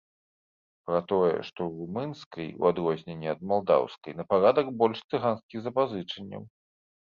[0.85, 6.43] Пра тое, што ў румынскай, у адрозненне ад малдаўскай, на парадак больш цыганскіх запазычанняў.